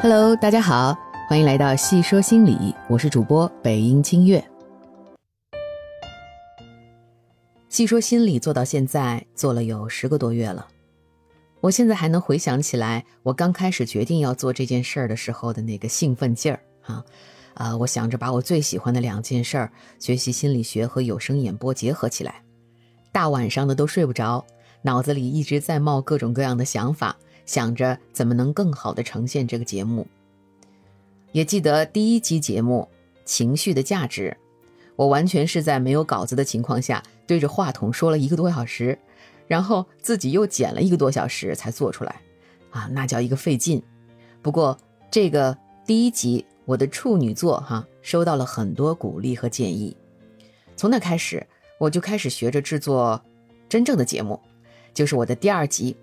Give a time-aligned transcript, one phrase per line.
[0.00, 0.96] Hello，大家好，
[1.28, 4.42] 欢迎来到细说心理，我是主播北音清月。
[7.68, 10.64] 细说心理做到现在做了有十个多月了，
[11.60, 17.04] 我现在还能回想起来，我刚开始决定要做这件事儿的时候的那个兴奋劲儿啊
[17.54, 17.76] 啊！
[17.76, 22.40] 我想着把我最喜欢的两件事儿——学习心理学和有声演播结合起来，
[23.10, 24.46] 大晚上的都睡不着，
[24.82, 27.16] 脑子里一直在冒各种各样的想法。
[27.48, 30.06] 想着怎么能更好的呈现这个节目，
[31.32, 32.86] 也记得第一期节目
[33.24, 34.36] 《情绪的价值》，
[34.96, 38.98] 我完全是在没有稿子的情况下对着话筒说了一个多小时，
[39.46, 42.20] 然后自己又剪了一个多小时才做出来，
[42.70, 43.82] 啊，那叫一个费劲。
[44.42, 44.76] 不过
[45.10, 49.96] 这个第一集我的处女作哈，收到了很多鼓励和建议，
[50.76, 51.46] 从那开始
[51.78, 53.18] 我就开始学着制作
[53.70, 54.38] 真正的节目，
[54.92, 55.96] 就是我的第二集。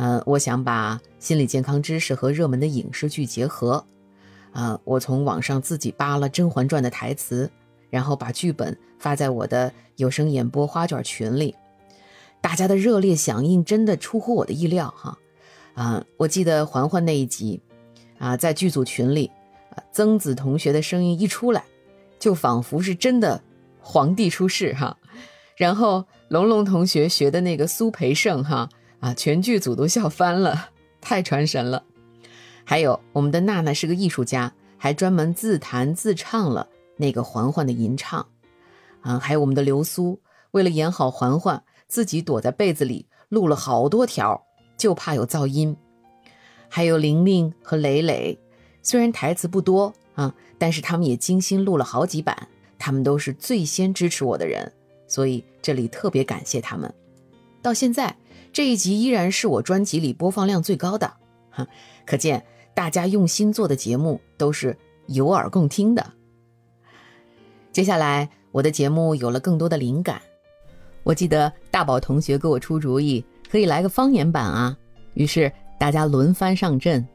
[0.00, 3.84] 嗯，我想把心理健康知识和热门的影视剧结合。
[4.52, 7.50] 啊，我从网上自己扒了《甄嬛传》的台词，
[7.90, 11.52] 然后把剧本发在我的有声演播花卷群里。
[12.40, 15.18] 大家的热烈响应真的出乎我的意料哈。
[15.74, 17.60] 啊，我记得嬛嬛那一集，
[18.18, 19.32] 啊，在剧组群里，
[19.90, 21.64] 曾子同学的声音一出来，
[22.20, 23.42] 就仿佛是真的
[23.80, 24.96] 皇帝出世哈。
[25.58, 28.68] 然后龙龙同学学的那个苏培盛哈。
[29.00, 31.84] 啊，全剧组都笑翻了，太传神了。
[32.64, 38.26] 还有我们的娜娜是个艺术家，还专门自弹自唱了那个嬛嬛的吟唱。
[39.00, 44.42] 啊，还有我们的流苏，为了演好嬛嬛，自己躲在被子里录了好多条，
[44.76, 45.76] 就怕有噪音。
[46.68, 48.36] 还有玲玲和蕾蕾，
[48.82, 54.70] 虽然台词不多啊，但是他们也精心录了好几版，他们都是最先支持我的人，
[55.06, 56.92] 所以这里特别感谢他们。
[57.62, 58.14] 到现在。
[58.52, 61.12] 这一集依然是我专辑里播放量最高的，
[61.50, 61.66] 哈，
[62.04, 66.12] 可见大家用心做的节目都是有耳共听的。
[67.72, 70.20] 接下来我的节目有了更多的灵感，
[71.04, 74.76] 我记得大宝同学给我出主意，可以来个方言版啊，
[75.14, 77.06] 于是大家轮番上阵，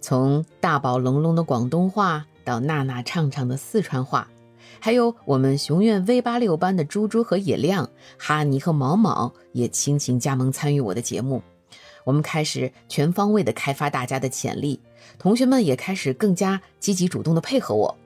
[0.00, 4.28] 从大宝隆隆的广东话到娜娜畅畅的四川话。
[4.80, 11.42] 还有我们熊院 V 八六班的猪猪和野亮、哈尼和毛毛也倾情加盟参与我的节目。
[12.04, 14.80] 我们开始全方位的开发大家的潜力，
[15.18, 17.96] 同学们也开始更加积极主动的配合我。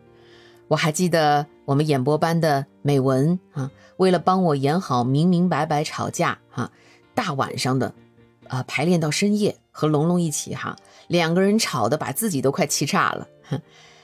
[0.69, 6.73] 我还记得我们演播班的美文啊，为了帮我演好明明白白吵架哈，
[7.15, 7.95] 大晚上的
[8.49, 10.75] 啊排练到深夜，和龙龙一起哈，
[11.07, 13.29] 两个人吵得把自己都快气炸了。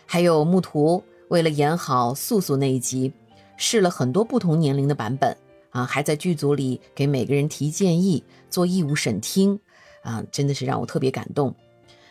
[0.05, 1.03] 还有木图。
[1.28, 3.12] 为了演好素素那一集，
[3.56, 5.37] 试了很多不同年龄的版本
[5.71, 9.61] 啊，还在剧组里给每个人提建议、做义务审听
[10.03, 11.55] 啊，真的是让我特别感动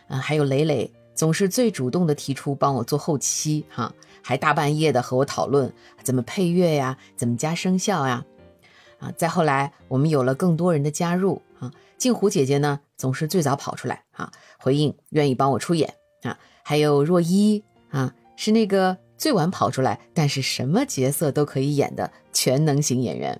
[0.06, 0.18] 啊。
[0.18, 3.92] 还有磊磊总是最主动的提出帮我做后期哈，
[4.22, 5.72] 还大半夜的和我讨论
[6.04, 8.24] 怎么配乐呀，怎么加声效呀
[9.00, 9.12] 啊。
[9.16, 14.30] 再后来我们有了更多人的加入啊，镜湖姐姐呢总是最早跑出来啊，
[14.60, 15.92] 回应愿意帮我出演
[16.22, 16.38] 啊。
[16.62, 18.96] 还有若依啊，是那个。
[19.18, 23.38] 最晚跑出来，但是什么角色都可以演的全能型演员，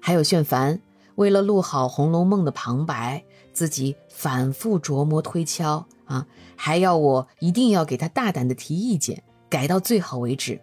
[0.00, 0.80] 还有炫凡，
[1.16, 3.22] 为了录好《红楼梦》的旁白，
[3.52, 6.26] 自己反复琢磨推敲啊，
[6.56, 10.58] 还要我一定要给他大胆的提意见，改到最好为止。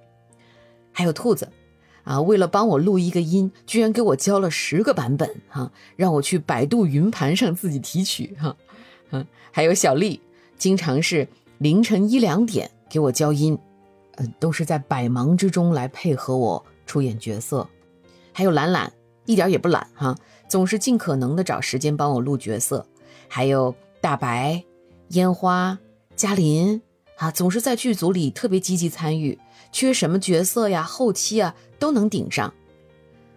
[0.92, 1.48] 还有兔子，
[2.04, 8.58] 啊，为了帮我录一个音，居然给我教了十个版本哈，让我去百度云盘上自己提取哈，
[9.12, 10.20] 嗯， 还有小丽，
[10.58, 11.28] 经常是
[11.60, 13.56] 凌晨一两点给我教音。
[14.18, 17.68] 嗯，都是在百忙之中来配合我出演角色，
[18.34, 18.92] 还有懒懒，
[19.26, 20.16] 一点也不懒哈，
[20.48, 22.86] 总是尽可能的找时间帮我录角色。
[23.28, 24.64] 还有大白、
[25.10, 25.80] 烟花、
[26.16, 26.82] 嘉林
[27.16, 29.40] 啊，总是在剧组里特别积极参与，
[29.72, 32.54] 缺什么角色呀、后期啊都能顶上。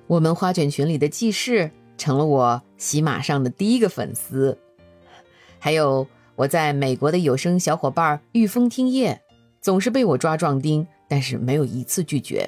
[0.06, 4.58] 我们花卷群里的记事成了我喜马上的第一个粉丝，
[5.60, 9.22] 还有我在美国的有声小伙伴御风听夜。
[9.64, 12.46] 总是被我抓壮丁，但是没有一次拒绝。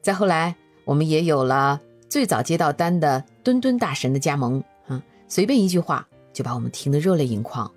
[0.00, 0.56] 再后来，
[0.86, 1.78] 我们也有了
[2.08, 7.70] 最早接到单的墩墩大神的加盟啊，随便一句话就把我们听得热泪盈眶。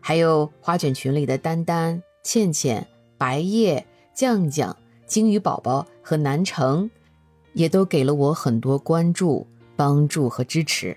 [0.00, 2.86] 还有花卷群里的丹丹、倩倩、
[3.18, 3.84] 白叶、
[4.14, 6.88] 酱酱、鲸鱼宝宝和南城，
[7.52, 10.96] 也都给了我很多关注、帮助和支持。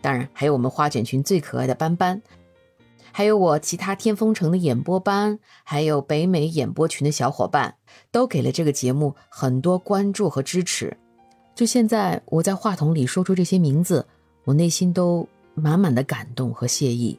[0.00, 2.22] 当然，还有我们花卷群最可爱的斑斑。
[3.12, 7.74] 还有我其他天风城的演播班，还有北美演播群的小伙伴，
[8.10, 10.96] 都给了这个节目很多关注和支持。
[11.54, 14.06] 就现在我在话筒里说出这些名字，
[14.44, 17.18] 我内心都满满的感动和谢意。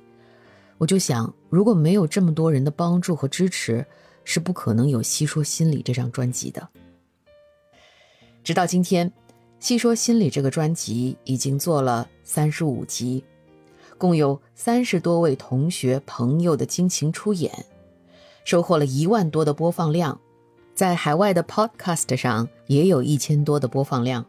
[0.78, 3.86] 我就想，如果没有这么多人的帮助和支持，
[4.24, 6.66] 是不可能有《细说心理》这张专辑的。
[8.44, 9.10] 直到今天，
[9.60, 13.22] 《细说心理》这个专辑已经做了三十五集，
[14.00, 17.66] 共有三十多位同学朋友的倾情出演，
[18.44, 20.20] 收获了一万多的播放量，
[20.74, 24.26] 在海外的 Podcast 上也有一千多的播放量。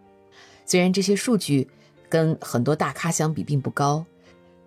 [0.67, 1.67] 虽然这些数据
[2.11, 4.05] 跟很多大咖相比并不高，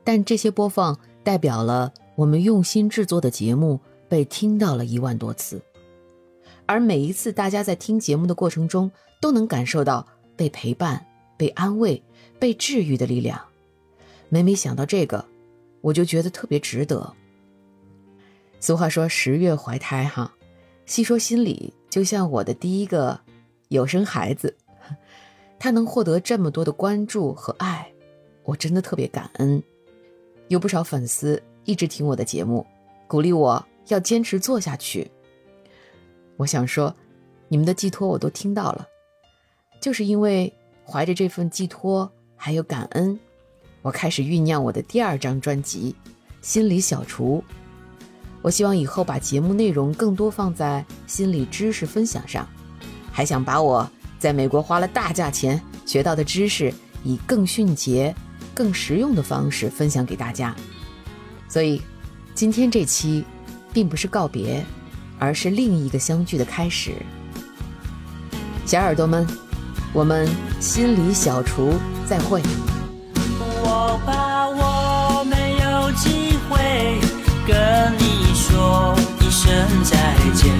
[0.04, 0.98] 但这些播放。
[1.26, 3.80] 代表了我们用心制作的节目
[4.10, 5.62] 被听到了一万多次，
[6.66, 8.92] 而每一次大家在听节目的过程中
[9.22, 11.06] 都能感受到被陪伴、
[11.38, 12.04] 被安慰、
[12.40, 13.40] 被治愈的力量。
[14.34, 15.24] 每每想到这个，
[15.82, 17.14] 我就觉得特别值得。
[18.60, 20.34] 俗话说“十月怀胎”哈，
[20.88, 23.20] 细说心里就像我的第一个
[23.68, 24.58] 有生孩子，
[25.60, 27.88] 他能获得这么多的关注和爱，
[28.42, 29.62] 我真的特别感恩。
[30.48, 32.66] 有不少粉丝一直听我的节目，
[33.06, 35.08] 鼓励我要坚持做下去。
[36.38, 36.92] 我想说，
[37.50, 38.88] 你们的寄托我都听到了，
[39.80, 40.52] 就是因为
[40.84, 43.20] 怀着这份寄托还有感恩，
[43.84, 45.96] 我开始酝酿我的第二张专辑
[46.42, 47.44] 《心理小厨》。
[48.42, 52.48] 我希望以后把节目内容更多放在心理知识分享上，
[53.12, 53.88] 还想把我
[54.18, 58.16] 在美国花了大价钱学到的知识以更迅捷。
[58.56, 60.56] 更实用的方式分享给大家，
[61.50, 61.82] 所以
[62.36, 63.26] 今天这期
[63.74, 64.64] 并不是告别，
[65.18, 66.94] 而是另一个相聚的开始。
[68.64, 69.26] 小耳朵们，
[69.92, 71.74] 我们心理小厨
[72.08, 72.44] 再会。
[73.94, 77.00] 我怕我没有机会
[77.46, 79.54] 跟你说一声
[79.84, 79.96] 再
[80.34, 80.53] 见，